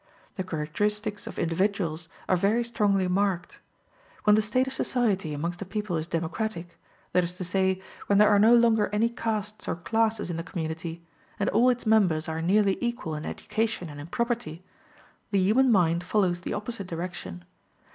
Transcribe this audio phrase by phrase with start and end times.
[0.35, 3.59] The characteristics of individuals are very strongly marked.
[4.23, 6.75] When the state of society amongst a people is democratic
[7.13, 10.43] that is to say, when there are no longer any castes or classes in the
[10.43, 11.05] community,
[11.39, 14.63] and all its members are nearly equal in education and in property
[15.29, 17.45] the human mind follows the opposite direction.